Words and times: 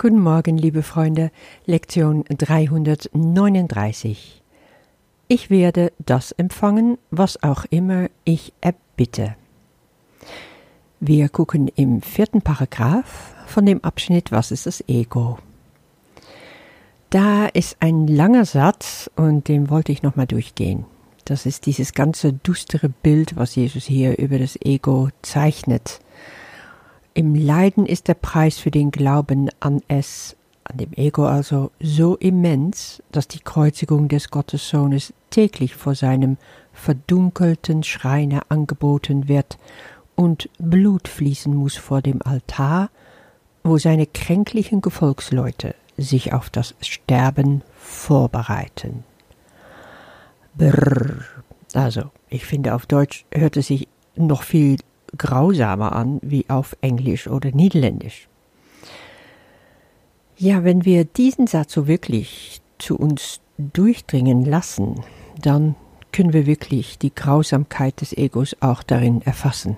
Guten 0.00 0.20
Morgen, 0.20 0.56
liebe 0.56 0.84
Freunde, 0.84 1.32
Lektion 1.66 2.22
339. 2.28 4.44
Ich 5.26 5.50
werde 5.50 5.90
das 5.98 6.30
empfangen, 6.30 6.98
was 7.10 7.42
auch 7.42 7.64
immer 7.70 8.06
ich 8.22 8.52
erbitte. 8.60 9.34
Wir 11.00 11.28
gucken 11.28 11.66
im 11.74 12.00
vierten 12.00 12.42
Paragraph 12.42 13.34
von 13.48 13.66
dem 13.66 13.82
Abschnitt 13.82 14.30
Was 14.30 14.52
ist 14.52 14.66
das 14.66 14.84
Ego? 14.86 15.40
Da 17.10 17.46
ist 17.46 17.78
ein 17.80 18.06
langer 18.06 18.44
Satz 18.44 19.10
und 19.16 19.48
den 19.48 19.68
wollte 19.68 19.90
ich 19.90 20.04
nochmal 20.04 20.28
durchgehen. 20.28 20.84
Das 21.24 21.44
ist 21.44 21.66
dieses 21.66 21.92
ganze 21.92 22.32
düstere 22.32 22.88
Bild, 22.88 23.34
was 23.34 23.56
Jesus 23.56 23.86
hier 23.86 24.16
über 24.16 24.38
das 24.38 24.56
Ego 24.62 25.08
zeichnet. 25.22 25.98
Im 27.18 27.34
Leiden 27.34 27.84
ist 27.84 28.06
der 28.06 28.14
Preis 28.14 28.58
für 28.58 28.70
den 28.70 28.92
Glauben 28.92 29.50
an 29.58 29.82
es, 29.88 30.36
an 30.62 30.76
dem 30.76 30.92
Ego 30.92 31.26
also, 31.26 31.72
so 31.80 32.14
immens, 32.14 33.02
dass 33.10 33.26
die 33.26 33.40
Kreuzigung 33.40 34.06
des 34.06 34.30
Gottessohnes 34.30 35.12
täglich 35.30 35.74
vor 35.74 35.96
seinem 35.96 36.36
verdunkelten 36.72 37.82
Schreine 37.82 38.48
angeboten 38.52 39.26
wird 39.26 39.58
und 40.14 40.48
Blut 40.60 41.08
fließen 41.08 41.52
muss 41.52 41.74
vor 41.74 42.02
dem 42.02 42.22
Altar, 42.22 42.88
wo 43.64 43.78
seine 43.78 44.06
kränklichen 44.06 44.80
Gefolgsleute 44.80 45.74
sich 45.96 46.32
auf 46.32 46.50
das 46.50 46.76
Sterben 46.82 47.62
vorbereiten. 47.80 49.02
Brrr. 50.54 51.24
Also, 51.74 52.12
ich 52.28 52.46
finde, 52.46 52.76
auf 52.76 52.86
Deutsch 52.86 53.26
hört 53.32 53.56
es 53.56 53.66
sich 53.66 53.88
noch 54.14 54.44
viel 54.44 54.76
grausamer 55.16 55.92
an 55.92 56.18
wie 56.22 56.44
auf 56.48 56.76
Englisch 56.80 57.26
oder 57.28 57.50
Niederländisch. 57.50 58.28
Ja, 60.36 60.62
wenn 60.64 60.84
wir 60.84 61.04
diesen 61.04 61.46
Satz 61.46 61.72
so 61.72 61.88
wirklich 61.88 62.60
zu 62.78 62.96
uns 62.96 63.40
durchdringen 63.58 64.44
lassen, 64.44 65.00
dann 65.40 65.74
können 66.12 66.32
wir 66.32 66.46
wirklich 66.46 66.98
die 66.98 67.14
Grausamkeit 67.14 68.00
des 68.00 68.16
Egos 68.16 68.56
auch 68.60 68.82
darin 68.82 69.22
erfassen. 69.22 69.76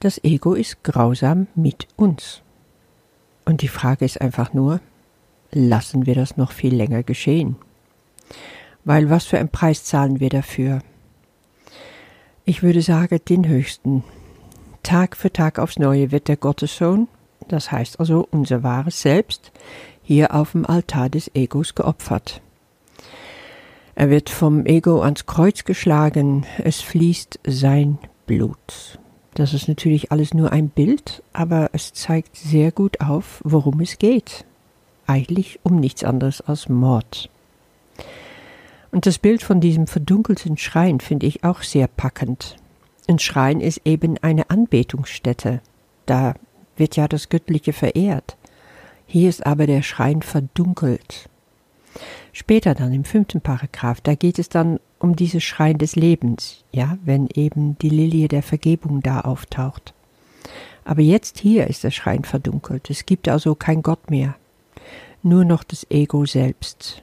Das 0.00 0.22
Ego 0.22 0.54
ist 0.54 0.84
grausam 0.84 1.48
mit 1.54 1.88
uns. 1.96 2.42
Und 3.44 3.62
die 3.62 3.68
Frage 3.68 4.04
ist 4.04 4.20
einfach 4.20 4.52
nur, 4.52 4.80
lassen 5.50 6.06
wir 6.06 6.14
das 6.14 6.36
noch 6.36 6.52
viel 6.52 6.74
länger 6.74 7.02
geschehen? 7.02 7.56
Weil 8.84 9.10
was 9.10 9.24
für 9.24 9.38
einen 9.38 9.48
Preis 9.48 9.84
zahlen 9.84 10.20
wir 10.20 10.28
dafür? 10.28 10.80
Ich 12.48 12.62
würde 12.62 12.80
sagen, 12.80 13.20
den 13.28 13.46
höchsten. 13.46 14.04
Tag 14.82 15.18
für 15.18 15.30
Tag 15.30 15.58
aufs 15.58 15.78
Neue 15.78 16.12
wird 16.12 16.28
der 16.28 16.38
Gottessohn, 16.38 17.06
das 17.46 17.70
heißt 17.70 18.00
also 18.00 18.26
unser 18.30 18.62
wahres 18.62 19.02
Selbst, 19.02 19.52
hier 20.02 20.34
auf 20.34 20.52
dem 20.52 20.64
Altar 20.64 21.10
des 21.10 21.30
Egos 21.34 21.74
geopfert. 21.74 22.40
Er 23.94 24.08
wird 24.08 24.30
vom 24.30 24.64
Ego 24.64 25.02
ans 25.02 25.26
Kreuz 25.26 25.64
geschlagen, 25.64 26.46
es 26.64 26.80
fließt 26.80 27.38
sein 27.46 27.98
Blut. 28.26 28.98
Das 29.34 29.52
ist 29.52 29.68
natürlich 29.68 30.10
alles 30.10 30.32
nur 30.32 30.50
ein 30.50 30.70
Bild, 30.70 31.22
aber 31.34 31.68
es 31.74 31.92
zeigt 31.92 32.34
sehr 32.34 32.72
gut 32.72 33.02
auf, 33.02 33.42
worum 33.44 33.80
es 33.80 33.98
geht. 33.98 34.46
Eigentlich 35.06 35.60
um 35.64 35.78
nichts 35.80 36.02
anderes 36.02 36.40
als 36.40 36.70
Mord. 36.70 37.28
Und 38.90 39.06
das 39.06 39.18
Bild 39.18 39.42
von 39.42 39.60
diesem 39.60 39.86
verdunkelten 39.86 40.56
Schrein 40.56 41.00
finde 41.00 41.26
ich 41.26 41.44
auch 41.44 41.62
sehr 41.62 41.88
packend. 41.88 42.56
Ein 43.06 43.18
Schrein 43.18 43.60
ist 43.60 43.82
eben 43.84 44.18
eine 44.18 44.50
Anbetungsstätte. 44.50 45.60
Da 46.06 46.34
wird 46.76 46.96
ja 46.96 47.08
das 47.08 47.28
Göttliche 47.28 47.72
verehrt. 47.72 48.36
Hier 49.06 49.28
ist 49.28 49.46
aber 49.46 49.66
der 49.66 49.82
Schrein 49.82 50.22
verdunkelt. 50.22 51.28
Später 52.32 52.74
dann 52.74 52.92
im 52.92 53.04
fünften 53.04 53.40
Paragraph, 53.40 54.00
da 54.00 54.14
geht 54.14 54.38
es 54.38 54.48
dann 54.48 54.78
um 54.98 55.16
dieses 55.16 55.42
Schrein 55.42 55.78
des 55.78 55.96
Lebens, 55.96 56.64
ja, 56.72 56.98
wenn 57.04 57.28
eben 57.34 57.78
die 57.78 57.88
Lilie 57.88 58.28
der 58.28 58.42
Vergebung 58.42 59.00
da 59.02 59.20
auftaucht. 59.22 59.94
Aber 60.84 61.02
jetzt 61.02 61.38
hier 61.38 61.66
ist 61.66 61.84
der 61.84 61.90
Schrein 61.90 62.24
verdunkelt. 62.24 62.90
Es 62.90 63.06
gibt 63.06 63.28
also 63.28 63.54
kein 63.54 63.82
Gott 63.82 64.10
mehr. 64.10 64.36
Nur 65.22 65.44
noch 65.44 65.64
das 65.64 65.86
Ego 65.90 66.24
selbst. 66.26 67.02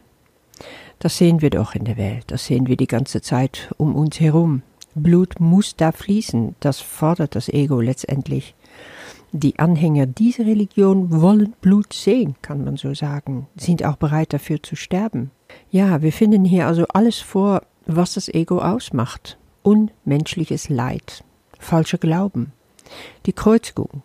Das 0.99 1.17
sehen 1.17 1.41
wir 1.41 1.49
doch 1.49 1.75
in 1.75 1.85
der 1.85 1.97
Welt, 1.97 2.25
das 2.27 2.45
sehen 2.45 2.67
wir 2.67 2.77
die 2.77 2.87
ganze 2.87 3.21
Zeit 3.21 3.71
um 3.77 3.95
uns 3.95 4.19
herum. 4.19 4.63
Blut 4.95 5.39
muss 5.39 5.75
da 5.75 5.91
fließen, 5.91 6.55
das 6.61 6.79
fordert 6.79 7.35
das 7.35 7.49
Ego 7.49 7.81
letztendlich. 7.81 8.55
Die 9.33 9.59
Anhänger 9.59 10.05
dieser 10.05 10.45
Religion 10.45 11.21
wollen 11.21 11.53
Blut 11.59 11.91
sehen, 11.91 12.35
kann 12.41 12.63
man 12.63 12.77
so 12.77 12.93
sagen, 12.93 13.47
sind 13.57 13.83
auch 13.83 13.97
bereit 13.97 14.31
dafür 14.31 14.63
zu 14.63 14.77
sterben. 14.77 15.31
Ja, 15.69 16.01
wir 16.01 16.13
finden 16.13 16.45
hier 16.45 16.67
also 16.67 16.85
alles 16.93 17.19
vor, 17.19 17.63
was 17.85 18.13
das 18.13 18.29
Ego 18.29 18.59
ausmacht. 18.59 19.37
Unmenschliches 19.63 20.69
Leid, 20.69 21.25
falscher 21.59 21.97
Glauben, 21.97 22.53
die 23.25 23.33
Kreuzigung, 23.33 24.03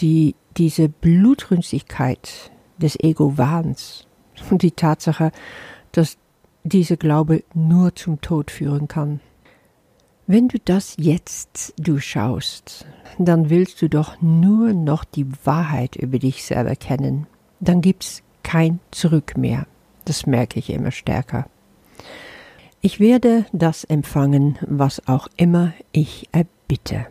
die, 0.00 0.34
diese 0.56 0.88
Blutrünstigkeit 0.88 2.50
des 2.78 2.98
Ego-Wahns 2.98 4.06
und 4.50 4.62
die 4.62 4.70
Tatsache, 4.70 5.32
dass 5.94 6.18
dieser 6.64 6.96
Glaube 6.96 7.44
nur 7.54 7.94
zum 7.94 8.20
Tod 8.20 8.50
führen 8.50 8.88
kann. 8.88 9.20
Wenn 10.26 10.48
du 10.48 10.58
das 10.58 10.96
jetzt 10.98 11.74
durchschaust, 11.78 12.86
dann 13.18 13.50
willst 13.50 13.80
du 13.82 13.88
doch 13.88 14.20
nur 14.22 14.72
noch 14.72 15.04
die 15.04 15.26
Wahrheit 15.44 15.96
über 15.96 16.18
dich 16.18 16.44
selber 16.44 16.76
kennen. 16.76 17.26
Dann 17.60 17.80
gibt's 17.80 18.22
kein 18.42 18.80
Zurück 18.90 19.36
mehr. 19.36 19.66
Das 20.06 20.26
merke 20.26 20.58
ich 20.58 20.70
immer 20.70 20.90
stärker. 20.90 21.46
Ich 22.80 23.00
werde 23.00 23.46
das 23.52 23.84
empfangen, 23.84 24.58
was 24.66 25.06
auch 25.06 25.28
immer 25.36 25.72
ich 25.92 26.28
erbitte. 26.32 27.06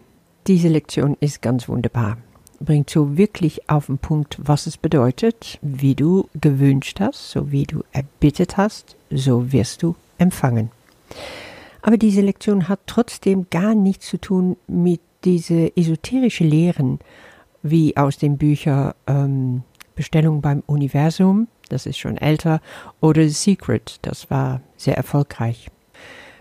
Diese 0.47 0.67
Lektion 0.67 1.15
ist 1.19 1.41
ganz 1.41 1.69
wunderbar 1.69 2.17
bringt 2.63 2.89
so 2.89 3.17
wirklich 3.17 3.69
auf 3.69 3.87
den 3.87 3.97
Punkt, 3.97 4.37
was 4.39 4.67
es 4.67 4.77
bedeutet, 4.77 5.59
wie 5.61 5.95
du 5.95 6.29
gewünscht 6.39 6.99
hast, 6.99 7.31
so 7.31 7.51
wie 7.51 7.63
du 7.63 7.83
erbittet 7.91 8.57
hast, 8.57 8.95
so 9.09 9.51
wirst 9.51 9.83
du 9.83 9.95
empfangen. 10.17 10.71
Aber 11.81 11.97
diese 11.97 12.21
Lektion 12.21 12.69
hat 12.69 12.79
trotzdem 12.87 13.47
gar 13.49 13.75
nichts 13.75 14.07
zu 14.07 14.17
tun 14.17 14.57
mit 14.67 15.01
diese 15.25 15.75
esoterische 15.75 16.43
Lehren, 16.43 16.99
wie 17.61 17.95
aus 17.97 18.17
den 18.17 18.37
Büchern 18.37 18.93
ähm, 19.07 19.63
Bestellung 19.95 20.41
beim 20.41 20.63
Universum, 20.65 21.47
das 21.69 21.85
ist 21.85 21.97
schon 21.97 22.17
älter, 22.17 22.61
oder 22.99 23.27
Secret, 23.29 23.99
das 24.01 24.29
war 24.29 24.61
sehr 24.77 24.97
erfolgreich. 24.97 25.69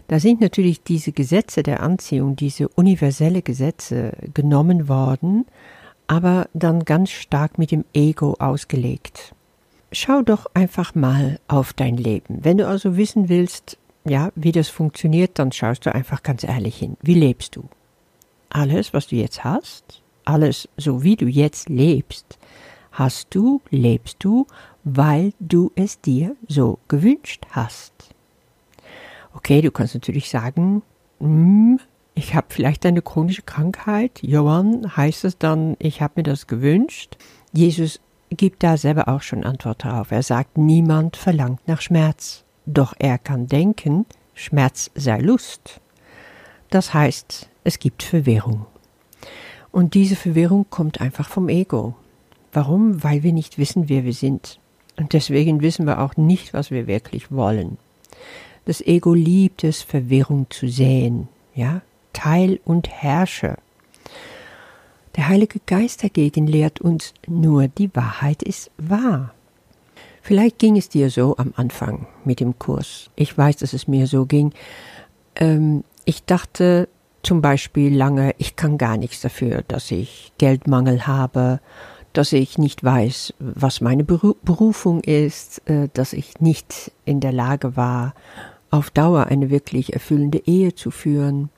Da 0.09 0.19
sind 0.19 0.41
natürlich 0.41 0.83
diese 0.83 1.13
Gesetze 1.13 1.63
der 1.63 1.83
Anziehung, 1.83 2.37
diese 2.37 2.69
universelle 2.69 3.43
Gesetze 3.43 4.13
genommen 4.35 4.89
worden, 4.89 5.47
aber 6.07 6.49
dann 6.53 6.85
ganz 6.85 7.11
stark 7.11 7.59
mit 7.59 7.71
dem 7.71 7.85
Ego 7.93 8.37
ausgelegt. 8.39 9.35
Schau 9.93 10.23
doch 10.23 10.47
einfach 10.55 10.95
mal 10.95 11.39
auf 11.49 11.73
dein 11.73 11.97
Leben. 11.97 12.39
Wenn 12.43 12.59
du 12.59 12.67
also 12.67 12.97
wissen 12.97 13.29
willst, 13.29 13.79
ja, 14.05 14.31
wie 14.35 14.53
das 14.53 14.69
funktioniert, 14.69 15.39
dann 15.39 15.53
schaust 15.53 15.87
du 15.87 15.95
einfach 15.95 16.23
ganz 16.23 16.45
ehrlich 16.45 16.77
hin. 16.77 16.97
Wie 17.03 17.15
lebst 17.15 17.57
du? 17.57 17.69
Alles, 18.49 18.93
was 18.93 19.07
du 19.07 19.17
jetzt 19.17 19.45
hast, 19.45 20.03
alles 20.25 20.69
so 20.77 21.03
wie 21.03 21.17
du 21.17 21.27
jetzt 21.27 21.69
lebst, 21.69 22.39
hast 22.93 23.35
du, 23.35 23.61
lebst 23.71 24.17
du, 24.21 24.47
weil 24.85 25.33
du 25.41 25.73
es 25.75 26.01
dir 26.01 26.37
so 26.49 26.79
gewünscht 26.89 27.45
hast. 27.51 27.93
Okay, 29.35 29.63
du 29.63 29.71
kannst 29.71 29.95
natürlich 29.95 30.29
sagen, 30.29 30.83
hm, 31.21 31.81
ich 32.15 32.35
habe 32.35 32.49
vielleicht 32.51 32.85
eine 32.85 33.03
chronische 33.03 33.43
Krankheit. 33.43 34.21
Johann 34.23 34.97
heißt 34.97 35.25
es 35.25 35.39
dann, 35.39 35.77
ich 35.79 36.03
habe 36.03 36.15
mir 36.17 36.23
das 36.25 36.47
gewünscht. 36.47 37.17
Jesus 37.53 38.01
gibt 38.31 38.63
da 38.63 38.77
selber 38.77 39.09
auch 39.09 39.23
schon 39.23 39.45
Antwort 39.45 39.85
darauf. 39.85 40.11
Er 40.11 40.23
sagt, 40.23 40.59
niemand 40.59 41.17
verlangt 41.17 41.67
nach 41.67 41.81
Schmerz. 41.81 42.45
Doch 42.67 42.95
er 42.99 43.19
kann 43.19 43.47
denken, 43.47 44.07
Schmerz 44.35 44.91
sei 44.95 45.19
Lust. 45.19 45.81
Das 46.71 46.95
heißt, 46.95 47.49
es 47.65 47.79
gibt 47.79 48.03
Verwirrung. 48.03 48.67
Und 49.71 49.95
diese 49.95 50.17
Verwirrung 50.17 50.67
kommt 50.69 51.01
einfach 51.01 51.29
vom 51.29 51.49
Ego. 51.49 51.95
Warum? 52.53 53.03
Weil 53.03 53.23
wir 53.23 53.33
nicht 53.33 53.57
wissen, 53.59 53.89
wer 53.89 54.05
wir 54.05 54.13
sind. 54.13 54.61
Und 54.99 55.15
deswegen 55.15 55.63
wissen 55.63 55.87
wir 55.87 56.01
auch 56.01 56.17
nicht, 56.17 56.53
was 56.53 56.71
wir 56.71 56.87
wirklich 56.87 57.33
wollen. 57.33 57.79
Das 58.67 58.81
Ego 58.83 59.15
liebt 59.15 59.65
es, 59.65 59.83
Verwirrung 59.83 60.47
zu 60.51 60.69
säen. 60.69 61.29
Ja, 61.55 61.83
Teil 62.13 62.61
und 62.65 62.89
herrsche. 62.89 63.57
Der 65.17 65.29
Heilige 65.29 65.61
Geist 65.67 66.03
dagegen 66.03 66.47
lehrt 66.47 66.81
uns 66.81 67.13
nur, 67.27 67.69
die 67.69 67.95
Wahrheit 67.95 68.43
ist 68.43 68.71
wahr. 68.79 69.35
Vielleicht 70.23 70.59
ging 70.59 70.77
es 70.77 70.89
dir 70.89 71.11
so 71.11 71.37
am 71.37 71.53
Anfang 71.57 72.07
mit 72.25 72.41
dem 72.41 72.59
Kurs. 72.59 73.11
Ich 73.17 73.37
weiß, 73.37 73.57
dass 73.57 73.73
es 73.73 73.89
mir 73.89 74.07
so 74.07 74.25
ging. 74.25 74.53
Ähm, 75.35 75.85
ich 76.05 76.25
dachte 76.25 76.89
zum 77.23 77.43
Beispiel 77.43 77.95
lange, 77.95 78.35
ich 78.39 78.57
kann 78.57 78.79
gar 78.79 78.97
nichts 78.97 79.21
dafür, 79.21 79.63
dass 79.67 79.91
ich 79.91 80.33
Geldmangel 80.39 81.07
habe, 81.07 81.61
dass 82.13 82.33
ich 82.33 82.59
nicht 82.59 82.85
weiß, 82.85 83.35
was 83.39 83.81
meine 83.81 84.05
Berufung 84.05 85.01
ist, 85.01 85.69
äh, 85.69 85.89
dass 85.93 86.13
ich 86.13 86.41
nicht 86.41 86.93
in 87.05 87.21
der 87.21 87.33
Lage 87.33 87.77
war, 87.77 88.15
auf 88.71 88.91
Dauer 88.91 89.27
eine 89.27 89.51
wirklich 89.51 89.93
erfüllende 89.93 90.39
Ehe 90.47 90.75
zu 90.75 90.91
führen. 90.91 91.51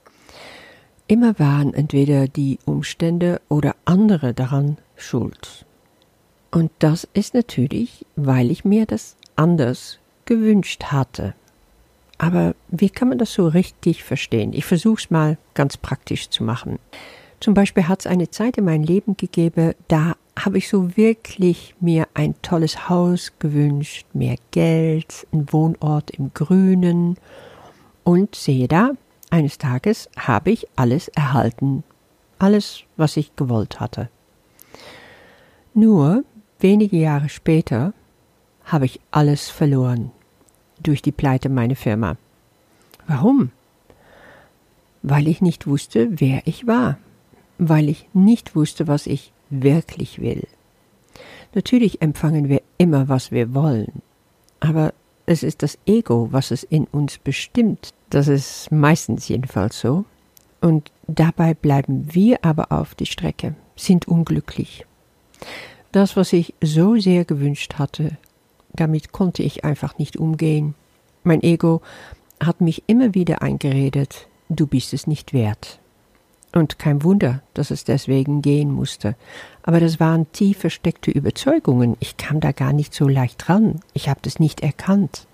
Immer 1.07 1.37
waren 1.37 1.73
entweder 1.73 2.27
die 2.27 2.57
Umstände 2.65 3.39
oder 3.47 3.75
andere 3.85 4.33
daran 4.33 4.77
schuld. 4.95 5.65
Und 6.49 6.71
das 6.79 7.07
ist 7.13 7.35
natürlich, 7.35 8.05
weil 8.15 8.49
ich 8.49 8.65
mir 8.65 8.87
das 8.87 9.15
anders 9.35 9.99
gewünscht 10.25 10.85
hatte. 10.85 11.35
Aber 12.17 12.55
wie 12.69 12.89
kann 12.89 13.09
man 13.09 13.17
das 13.19 13.33
so 13.33 13.47
richtig 13.47 14.03
verstehen? 14.03 14.53
Ich 14.53 14.65
versuche 14.65 15.01
es 15.01 15.11
mal 15.11 15.37
ganz 15.53 15.77
praktisch 15.77 16.29
zu 16.29 16.43
machen. 16.43 16.79
Zum 17.39 17.53
Beispiel 17.53 17.87
hat 17.87 17.99
es 17.99 18.07
eine 18.07 18.31
Zeit 18.31 18.57
in 18.57 18.65
meinem 18.65 18.83
Leben 18.83 19.17
gegeben, 19.17 19.73
da 19.87 20.15
habe 20.39 20.57
ich 20.57 20.67
so 20.69 20.97
wirklich 20.97 21.75
mir 21.79 22.07
ein 22.13 22.33
tolles 22.41 22.89
Haus 22.89 23.33
gewünscht, 23.37 24.07
mehr 24.13 24.37
Geld, 24.51 25.27
einen 25.31 25.51
Wohnort 25.51 26.09
im 26.11 26.33
Grünen. 26.33 27.17
Und 28.03 28.35
sehe 28.35 28.67
da, 28.67 28.91
eines 29.35 29.57
Tages 29.57 30.09
habe 30.15 30.51
ich 30.51 30.65
alles 30.77 31.09
erhalten, 31.09 31.83
alles, 32.39 32.83
was 32.95 33.17
ich 33.17 33.35
gewollt 33.35 33.81
hatte. 33.81 34.09
Nur 35.73 36.23
wenige 36.59 36.95
Jahre 36.95 37.27
später 37.27 37.93
habe 38.63 38.85
ich 38.85 39.01
alles 39.11 39.49
verloren 39.49 40.11
durch 40.81 41.01
die 41.01 41.11
Pleite 41.11 41.49
meiner 41.49 41.75
Firma. 41.75 42.15
Warum? 43.07 43.51
Weil 45.03 45.27
ich 45.27 45.41
nicht 45.41 45.67
wusste, 45.67 46.07
wer 46.11 46.47
ich 46.47 46.65
war, 46.65 46.97
weil 47.57 47.89
ich 47.89 48.07
nicht 48.13 48.55
wusste, 48.55 48.87
was 48.87 49.05
ich 49.05 49.33
wirklich 49.49 50.21
will. 50.21 50.47
Natürlich 51.53 52.01
empfangen 52.01 52.47
wir 52.47 52.61
immer, 52.77 53.09
was 53.09 53.31
wir 53.31 53.53
wollen, 53.53 54.01
aber 54.61 54.93
es 55.25 55.43
ist 55.43 55.63
das 55.63 55.77
Ego, 55.85 56.29
was 56.31 56.51
es 56.51 56.63
in 56.63 56.85
uns 56.85 57.17
bestimmt. 57.17 57.93
Das 58.09 58.27
ist 58.27 58.71
meistens 58.71 59.27
jedenfalls 59.27 59.79
so. 59.79 60.05
Und 60.61 60.91
dabei 61.07 61.53
bleiben 61.53 62.13
wir 62.13 62.43
aber 62.43 62.71
auf 62.71 62.95
die 62.95 63.05
Strecke, 63.05 63.55
sind 63.75 64.07
unglücklich. 64.07 64.85
Das, 65.91 66.15
was 66.15 66.33
ich 66.33 66.53
so 66.61 66.97
sehr 66.97 67.25
gewünscht 67.25 67.75
hatte, 67.75 68.17
damit 68.73 69.11
konnte 69.11 69.43
ich 69.43 69.63
einfach 69.63 69.97
nicht 69.97 70.17
umgehen. 70.17 70.75
Mein 71.23 71.41
Ego 71.41 71.81
hat 72.39 72.61
mich 72.61 72.83
immer 72.87 73.13
wieder 73.13 73.41
eingeredet, 73.41 74.27
du 74.49 74.67
bist 74.67 74.93
es 74.93 75.07
nicht 75.07 75.33
wert. 75.33 75.79
Und 76.55 76.79
kein 76.79 77.03
Wunder, 77.03 77.41
dass 77.53 77.69
es 77.69 77.83
deswegen 77.83 78.41
gehen 78.41 78.71
musste. 78.71 79.15
Aber 79.61 79.81
das 79.81 79.99
waren 79.99 80.31
tief 80.31 80.59
versteckte 80.59 81.11
Überzeugungen. 81.11 81.97
Ich 81.99 82.15
kam 82.15 82.39
da 82.39 82.53
gar 82.53 82.71
nicht 82.71 82.93
so 82.93 83.09
leicht 83.09 83.49
ran. 83.49 83.81
Ich 83.93 84.07
habe 84.07 84.21
das 84.23 84.39
nicht 84.39 84.61
erkannt. 84.61 85.27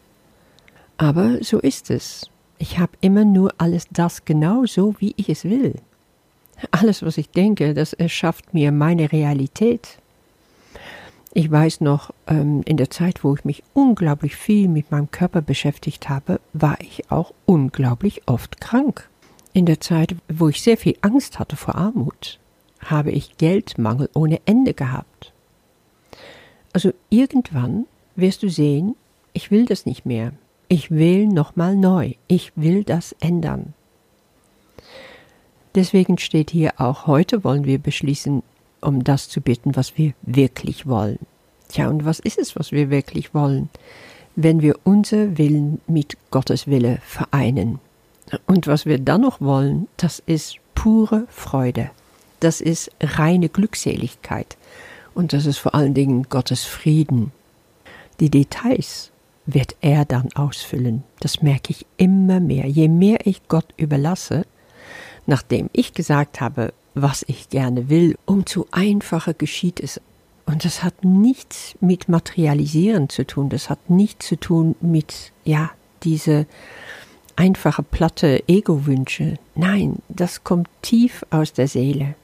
Aber 0.97 1.37
so 1.43 1.59
ist 1.59 1.91
es. 1.91 2.25
Ich 2.57 2.79
habe 2.79 2.93
immer 3.01 3.23
nur 3.23 3.53
alles 3.59 3.85
das 3.91 4.25
genau 4.25 4.65
so, 4.65 4.95
wie 4.97 5.13
ich 5.15 5.29
es 5.29 5.45
will. 5.45 5.75
Alles, 6.71 7.03
was 7.03 7.19
ich 7.19 7.29
denke, 7.29 7.75
das 7.75 7.93
erschafft 7.93 8.55
mir 8.55 8.71
meine 8.71 9.11
Realität. 9.11 9.99
Ich 11.33 11.51
weiß 11.51 11.81
noch, 11.81 12.11
ähm, 12.25 12.63
in 12.65 12.77
der 12.77 12.89
Zeit, 12.89 13.23
wo 13.23 13.35
ich 13.35 13.45
mich 13.45 13.61
unglaublich 13.73 14.35
viel 14.35 14.67
mit 14.67 14.89
meinem 14.89 15.11
Körper 15.11 15.41
beschäftigt 15.43 16.09
habe, 16.09 16.39
war 16.53 16.81
ich 16.81 17.11
auch 17.11 17.31
unglaublich 17.45 18.23
oft 18.25 18.59
krank. 18.59 19.07
In 19.53 19.65
der 19.65 19.81
Zeit, 19.81 20.15
wo 20.29 20.49
ich 20.49 20.61
sehr 20.61 20.77
viel 20.77 20.95
Angst 21.01 21.39
hatte 21.39 21.55
vor 21.55 21.75
Armut, 21.75 22.39
habe 22.79 23.11
ich 23.11 23.37
Geldmangel 23.37 24.09
ohne 24.13 24.39
Ende 24.45 24.73
gehabt. 24.73 25.33
Also 26.73 26.93
irgendwann 27.09 27.85
wirst 28.15 28.43
du 28.43 28.49
sehen, 28.49 28.95
ich 29.33 29.51
will 29.51 29.65
das 29.65 29.85
nicht 29.85 30.05
mehr. 30.05 30.33
Ich 30.67 30.89
will 30.89 31.27
nochmal 31.27 31.75
neu. 31.75 32.13
Ich 32.27 32.53
will 32.55 32.83
das 32.85 33.13
ändern. 33.19 33.73
Deswegen 35.75 36.17
steht 36.17 36.49
hier 36.51 36.73
auch 36.77 37.07
heute 37.07 37.43
wollen 37.43 37.65
wir 37.65 37.77
beschließen, 37.77 38.43
um 38.81 39.03
das 39.03 39.29
zu 39.29 39.41
bitten, 39.41 39.75
was 39.75 39.97
wir 39.97 40.13
wirklich 40.21 40.87
wollen. 40.87 41.19
Tja, 41.69 41.89
und 41.89 42.03
was 42.03 42.19
ist 42.19 42.37
es, 42.37 42.55
was 42.57 42.71
wir 42.71 42.89
wirklich 42.89 43.33
wollen? 43.33 43.69
Wenn 44.35 44.61
wir 44.61 44.75
unser 44.83 45.37
Willen 45.37 45.81
mit 45.87 46.17
Gottes 46.29 46.67
Wille 46.67 46.99
vereinen. 47.03 47.79
Und 48.45 48.67
was 48.67 48.85
wir 48.85 48.99
dann 48.99 49.21
noch 49.21 49.41
wollen, 49.41 49.87
das 49.97 50.21
ist 50.25 50.57
pure 50.75 51.25
Freude. 51.29 51.89
Das 52.39 52.61
ist 52.61 52.91
reine 53.01 53.49
Glückseligkeit. 53.49 54.57
Und 55.13 55.33
das 55.33 55.45
ist 55.45 55.57
vor 55.57 55.75
allen 55.75 55.93
Dingen 55.93 56.23
Gottes 56.29 56.63
Frieden. 56.63 57.31
Die 58.19 58.29
Details 58.29 59.11
wird 59.45 59.75
er 59.81 60.05
dann 60.05 60.31
ausfüllen. 60.33 61.03
Das 61.19 61.41
merke 61.41 61.71
ich 61.71 61.85
immer 61.97 62.39
mehr. 62.39 62.67
Je 62.67 62.87
mehr 62.87 63.25
ich 63.25 63.47
Gott 63.47 63.73
überlasse, 63.77 64.45
nachdem 65.25 65.69
ich 65.73 65.93
gesagt 65.93 66.41
habe, 66.41 66.73
was 66.93 67.23
ich 67.27 67.49
gerne 67.49 67.89
will, 67.89 68.17
umso 68.25 68.67
einfacher 68.71 69.33
geschieht 69.33 69.79
es. 69.79 70.01
Und 70.45 70.65
das 70.65 70.83
hat 70.83 71.05
nichts 71.05 71.75
mit 71.79 72.09
Materialisieren 72.09 73.09
zu 73.09 73.25
tun, 73.25 73.49
das 73.49 73.69
hat 73.69 73.89
nichts 73.89 74.27
zu 74.27 74.35
tun 74.35 74.75
mit, 74.81 75.31
ja, 75.45 75.71
diese 76.03 76.47
einfache, 77.35 77.83
platte 77.83 78.43
Ego-Wünsche. 78.47 79.35
Nein, 79.55 79.97
das 80.09 80.43
kommt 80.43 80.69
tief 80.81 81.25
aus 81.29 81.53
der 81.53 81.67
Seele. 81.67 82.15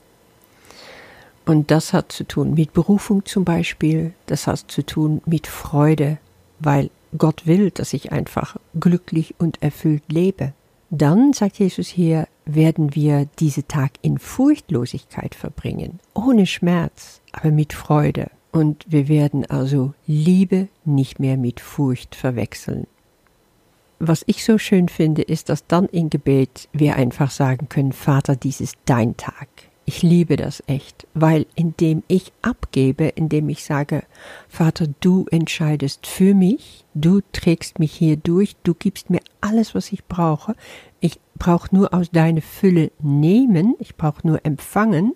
Und 1.45 1.71
das 1.71 1.93
hat 1.93 2.11
zu 2.11 2.25
tun 2.25 2.53
mit 2.55 2.73
Berufung 2.73 3.25
zum 3.25 3.45
Beispiel, 3.45 4.13
das 4.25 4.47
hat 4.47 4.65
zu 4.67 4.85
tun 4.85 5.21
mit 5.25 5.47
Freude, 5.47 6.17
weil 6.59 6.89
Gott 7.17 7.47
will, 7.47 7.71
dass 7.71 7.93
ich 7.93 8.11
einfach 8.11 8.57
glücklich 8.77 9.35
und 9.37 9.61
erfüllt 9.61 10.03
lebe. 10.11 10.53
Dann, 10.89 11.33
sagt 11.33 11.59
Jesus 11.59 11.87
hier, 11.87 12.27
werden 12.45 12.95
wir 12.95 13.27
diese 13.39 13.67
Tag 13.67 13.91
in 14.01 14.19
Furchtlosigkeit 14.19 15.35
verbringen, 15.35 15.99
ohne 16.13 16.45
Schmerz, 16.45 17.21
aber 17.31 17.51
mit 17.51 17.73
Freude. 17.73 18.29
Und 18.51 18.85
wir 18.87 19.07
werden 19.07 19.45
also 19.45 19.93
Liebe 20.05 20.67
nicht 20.85 21.19
mehr 21.19 21.37
mit 21.37 21.59
Furcht 21.59 22.15
verwechseln. 22.15 22.87
Was 23.99 24.23
ich 24.27 24.43
so 24.43 24.57
schön 24.57 24.89
finde, 24.89 25.23
ist, 25.23 25.49
dass 25.49 25.65
dann 25.65 25.87
im 25.87 26.09
Gebet 26.09 26.69
wir 26.71 26.95
einfach 26.95 27.31
sagen 27.31 27.67
können, 27.67 27.93
Vater, 27.93 28.35
dies 28.35 28.61
ist 28.61 28.75
dein 28.85 29.17
Tag. 29.17 29.47
Ich 29.85 30.03
liebe 30.03 30.35
das 30.35 30.61
echt, 30.67 31.07
weil 31.13 31.45
indem 31.55 32.03
ich 32.09 32.33
abgebe, 32.41 33.05
indem 33.05 33.47
ich 33.47 33.63
sage, 33.63 34.03
Vater, 34.49 34.85
du 34.99 35.25
entscheidest 35.31 36.05
für 36.05 36.35
mich, 36.35 36.83
du 36.93 37.21
trägst 37.31 37.79
mich 37.79 37.93
hier 37.93 38.17
durch, 38.17 38.57
du 38.63 38.73
gibst 38.73 39.09
mir 39.09 39.21
alles, 39.39 39.73
was 39.73 39.93
ich 39.93 40.03
brauche, 40.03 40.55
ich 40.99 41.19
brauche 41.35 41.73
nur 41.73 41.93
aus 41.93 42.11
deiner 42.11 42.41
Fülle 42.41 42.91
nehmen, 42.99 43.75
ich 43.79 43.95
brauche 43.95 44.27
nur 44.27 44.45
empfangen, 44.45 45.15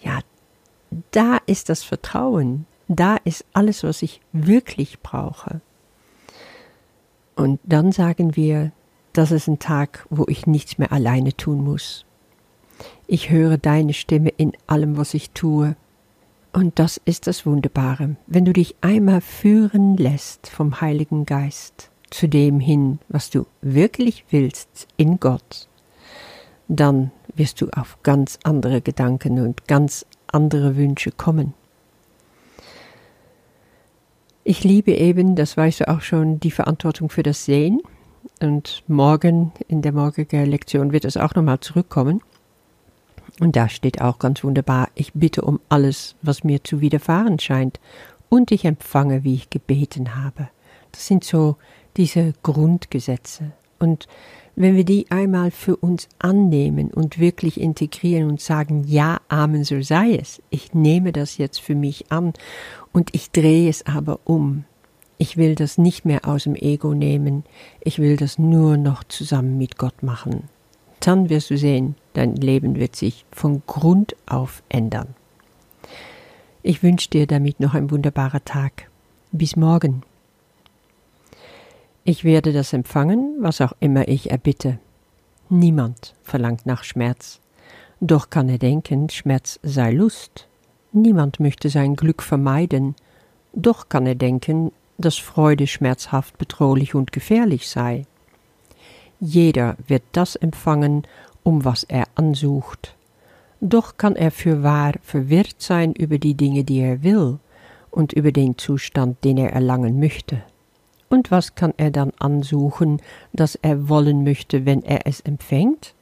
ja, 0.00 0.20
da 1.10 1.38
ist 1.44 1.68
das 1.68 1.84
Vertrauen, 1.84 2.64
da 2.88 3.16
ist 3.24 3.44
alles, 3.52 3.84
was 3.84 4.00
ich 4.00 4.22
wirklich 4.32 5.00
brauche. 5.00 5.60
Und 7.34 7.60
dann 7.64 7.92
sagen 7.92 8.36
wir, 8.36 8.72
das 9.12 9.32
ist 9.32 9.48
ein 9.48 9.58
Tag, 9.58 10.06
wo 10.10 10.24
ich 10.28 10.46
nichts 10.46 10.78
mehr 10.78 10.92
alleine 10.92 11.36
tun 11.36 11.64
muss. 11.64 12.04
Ich 13.06 13.30
höre 13.30 13.58
deine 13.58 13.92
Stimme 13.92 14.30
in 14.30 14.52
allem, 14.66 14.96
was 14.96 15.14
ich 15.14 15.30
tue. 15.30 15.76
Und 16.52 16.78
das 16.78 17.00
ist 17.04 17.26
das 17.26 17.46
Wunderbare, 17.46 18.16
wenn 18.26 18.44
du 18.44 18.52
dich 18.52 18.74
einmal 18.80 19.20
führen 19.20 19.96
lässt 19.96 20.48
vom 20.48 20.80
Heiligen 20.80 21.24
Geist 21.24 21.90
zu 22.10 22.28
dem 22.28 22.58
hin, 22.58 22.98
was 23.08 23.30
du 23.30 23.46
wirklich 23.62 24.24
willst 24.30 24.88
in 24.96 25.20
Gott, 25.20 25.68
dann 26.66 27.12
wirst 27.34 27.60
du 27.60 27.68
auf 27.70 27.98
ganz 28.02 28.38
andere 28.42 28.80
Gedanken 28.80 29.40
und 29.40 29.66
ganz 29.66 30.06
andere 30.26 30.76
Wünsche 30.76 31.12
kommen. 31.12 31.54
Ich 34.50 34.64
liebe 34.64 34.90
eben, 34.90 35.36
das 35.36 35.56
weißt 35.56 35.78
du 35.78 35.88
auch 35.88 36.00
schon, 36.00 36.40
die 36.40 36.50
Verantwortung 36.50 37.08
für 37.08 37.22
das 37.22 37.44
Sehen. 37.44 37.80
Und 38.40 38.82
morgen 38.88 39.52
in 39.68 39.80
der 39.80 39.92
morgigen 39.92 40.44
Lektion 40.44 40.90
wird 40.90 41.04
es 41.04 41.16
auch 41.16 41.36
nochmal 41.36 41.60
zurückkommen. 41.60 42.20
Und 43.38 43.54
da 43.54 43.68
steht 43.68 44.00
auch 44.00 44.18
ganz 44.18 44.42
wunderbar, 44.42 44.88
ich 44.96 45.12
bitte 45.12 45.42
um 45.42 45.60
alles, 45.68 46.16
was 46.22 46.42
mir 46.42 46.64
zu 46.64 46.80
widerfahren 46.80 47.38
scheint, 47.38 47.78
und 48.28 48.50
ich 48.50 48.64
empfange, 48.64 49.22
wie 49.22 49.36
ich 49.36 49.50
gebeten 49.50 50.16
habe. 50.16 50.48
Das 50.90 51.06
sind 51.06 51.22
so 51.22 51.54
diese 51.96 52.34
Grundgesetze. 52.42 53.52
Und 53.78 54.08
wenn 54.56 54.76
wir 54.76 54.84
die 54.84 55.10
einmal 55.10 55.50
für 55.50 55.76
uns 55.76 56.08
annehmen 56.18 56.90
und 56.90 57.18
wirklich 57.18 57.60
integrieren 57.60 58.30
und 58.30 58.40
sagen, 58.40 58.84
ja, 58.86 59.20
Amen, 59.28 59.64
so 59.64 59.80
sei 59.82 60.14
es, 60.14 60.42
ich 60.50 60.74
nehme 60.74 61.12
das 61.12 61.38
jetzt 61.38 61.60
für 61.60 61.74
mich 61.74 62.10
an 62.10 62.32
und 62.92 63.14
ich 63.14 63.30
drehe 63.30 63.68
es 63.68 63.86
aber 63.86 64.20
um. 64.24 64.64
Ich 65.18 65.36
will 65.36 65.54
das 65.54 65.78
nicht 65.78 66.04
mehr 66.04 66.26
aus 66.26 66.44
dem 66.44 66.54
Ego 66.54 66.94
nehmen, 66.94 67.44
ich 67.80 67.98
will 67.98 68.16
das 68.16 68.38
nur 68.38 68.76
noch 68.76 69.04
zusammen 69.04 69.58
mit 69.58 69.76
Gott 69.78 70.02
machen 70.02 70.48
dann 71.00 71.30
wirst 71.30 71.50
du 71.50 71.56
sehen, 71.56 71.96
dein 72.12 72.36
Leben 72.36 72.76
wird 72.76 72.94
sich 72.94 73.24
von 73.32 73.62
Grund 73.66 74.14
auf 74.26 74.62
ändern. 74.68 75.14
Ich 76.62 76.82
wünsche 76.82 77.08
dir 77.08 77.26
damit 77.26 77.58
noch 77.58 77.74
ein 77.74 77.90
wunderbarer 77.90 78.44
Tag. 78.44 78.90
Bis 79.32 79.56
morgen. 79.56 80.02
Ich 82.04 82.24
werde 82.24 82.52
das 82.52 82.72
empfangen, 82.72 83.36
was 83.40 83.60
auch 83.60 83.72
immer 83.78 84.08
ich 84.08 84.30
erbitte. 84.30 84.78
Niemand 85.50 86.14
verlangt 86.22 86.64
nach 86.64 86.82
Schmerz. 86.82 87.40
Doch 88.00 88.30
kann 88.30 88.48
er 88.48 88.58
denken, 88.58 89.10
Schmerz 89.10 89.60
sei 89.62 89.92
Lust. 89.92 90.48
Niemand 90.92 91.40
möchte 91.40 91.68
sein 91.68 91.96
Glück 91.96 92.22
vermeiden. 92.22 92.94
Doch 93.52 93.88
kann 93.88 94.06
er 94.06 94.14
denken, 94.14 94.72
dass 94.96 95.16
Freude 95.16 95.66
schmerzhaft, 95.66 96.38
bedrohlich 96.38 96.94
und 96.94 97.12
gefährlich 97.12 97.68
sei. 97.68 98.06
Jeder 99.18 99.76
wird 99.86 100.02
das 100.12 100.36
empfangen, 100.36 101.06
um 101.42 101.64
was 101.64 101.84
er 101.84 102.04
ansucht. 102.14 102.96
Doch 103.60 103.98
kann 103.98 104.16
er 104.16 104.30
für 104.30 104.62
wahr 104.62 104.94
verwirrt 105.02 105.56
sein 105.58 105.92
über 105.92 106.18
die 106.18 106.34
Dinge, 106.34 106.64
die 106.64 106.80
er 106.80 107.02
will, 107.02 107.38
und 107.90 108.14
über 108.14 108.32
den 108.32 108.56
Zustand, 108.56 109.22
den 109.24 109.36
er 109.36 109.52
erlangen 109.52 110.00
möchte. 110.00 110.42
Und 111.10 111.30
was 111.30 111.56
kann 111.56 111.74
er 111.76 111.90
dann 111.90 112.12
ansuchen, 112.18 113.02
das 113.32 113.56
er 113.56 113.90
wollen 113.90 114.24
möchte, 114.24 114.64
wenn 114.64 114.82
er 114.82 115.06
es 115.06 115.20
empfängt? 115.20 115.94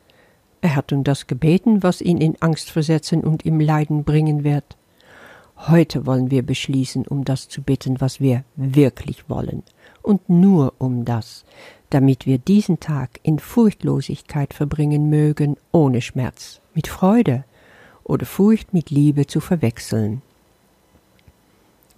Er 0.61 0.77
hat 0.77 0.93
um 0.93 1.03
das 1.03 1.27
gebeten, 1.27 1.83
was 1.83 2.01
ihn 2.01 2.19
in 2.19 2.41
Angst 2.41 2.71
versetzen 2.71 3.23
und 3.23 3.47
im 3.47 3.59
Leiden 3.59 4.05
bringen 4.05 4.45
wird. 4.45 4.77
Heute 5.57 6.07
wollen 6.07 6.31
wir 6.31 6.43
beschließen, 6.43 7.07
um 7.07 7.25
das 7.25 7.49
zu 7.49 7.63
bitten, 7.63 8.01
was 8.01 8.21
wir 8.21 8.45
wirklich 8.55 9.29
wollen, 9.29 9.63
und 10.03 10.29
nur 10.29 10.75
um 10.79 11.05
das, 11.05 11.45
damit 11.91 12.27
wir 12.27 12.39
diesen 12.39 12.79
Tag 12.79 13.19
in 13.23 13.39
Furchtlosigkeit 13.39 14.53
verbringen 14.53 15.09
mögen, 15.09 15.57
ohne 15.73 16.01
Schmerz, 16.01 16.61
mit 16.75 16.87
Freude 16.87 17.45
oder 18.05 18.27
Furcht 18.27 18.75
mit 18.75 18.91
Liebe 18.91 19.27
zu 19.27 19.41
verwechseln. 19.41 20.23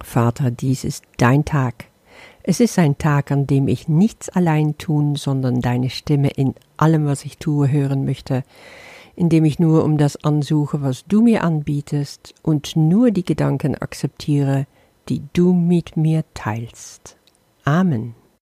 Vater, 0.00 0.50
dies 0.50 0.85
ist 0.85 1.05
dein 1.19 1.45
Tag. 1.45 1.89
Es 2.42 2.61
ist 2.61 2.78
ein 2.78 2.99
Tag, 2.99 3.30
an 3.30 3.47
dem 3.47 3.68
ich 3.68 3.88
nichts 3.88 4.28
allein 4.28 4.78
tun, 4.78 5.16
sondern 5.16 5.61
deine 5.61 5.90
Stimme 5.90 6.30
in 6.30 6.54
allem, 6.76 7.06
was 7.06 7.25
ich 7.25 7.38
tue, 7.38 7.70
hören 7.70 8.04
möchte 8.04 8.44
indem 9.20 9.44
ich 9.44 9.59
nur 9.59 9.85
um 9.85 9.99
das 9.99 10.25
ansuche, 10.25 10.80
was 10.80 11.04
du 11.04 11.20
mir 11.20 11.44
anbietest 11.44 12.35
und 12.42 12.75
nur 12.75 13.11
die 13.11 13.25
Gedanken 13.25 13.75
akzeptiere, 13.75 14.66
die 15.11 15.23
du 15.35 15.52
mit 15.52 15.94
mir 15.94 16.25
teilst. 16.32 17.18
Amen. 17.64 18.14